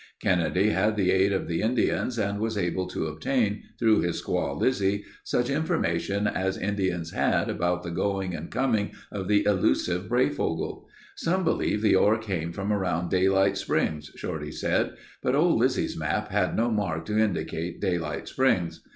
[0.19, 4.59] Kennedy had the aid of the Indians and was able to obtain, through his squaw
[4.59, 10.87] Lizzie, such information as Indians had about the going and coming of the elusive Breyfogle.
[11.15, 16.29] "Some believe the ore came from around Daylight Springs," Shorty said, "but old Lizzie's map
[16.29, 18.81] had no mark to indicate Daylight Springs.